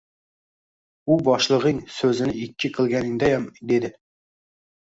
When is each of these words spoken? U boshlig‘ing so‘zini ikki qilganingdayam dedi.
U 1.15 1.17
boshlig‘ing 1.27 1.81
so‘zini 1.97 2.35
ikki 2.47 2.73
qilganingdayam 2.79 3.47
dedi. 3.75 3.93